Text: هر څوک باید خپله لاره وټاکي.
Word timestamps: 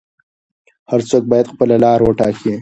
هر 0.91 1.01
څوک 1.09 1.23
باید 1.31 1.51
خپله 1.53 1.75
لاره 1.83 2.03
وټاکي. 2.05 2.53